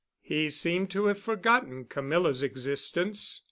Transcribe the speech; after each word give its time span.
He 0.23 0.49
seemed 0.49 0.89
to 0.89 1.05
have 1.05 1.19
forgotten 1.19 1.85
Camilla's 1.85 2.41
existence. 2.41 3.39